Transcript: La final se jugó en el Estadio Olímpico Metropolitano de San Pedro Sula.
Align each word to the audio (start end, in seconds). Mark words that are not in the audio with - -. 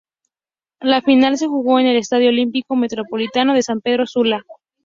La 0.79 1.03
final 1.03 1.37
se 1.37 1.45
jugó 1.45 1.79
en 1.79 1.85
el 1.85 1.95
Estadio 1.95 2.29
Olímpico 2.29 2.75
Metropolitano 2.75 3.53
de 3.53 3.61
San 3.61 3.81
Pedro 3.81 4.07
Sula. 4.07 4.41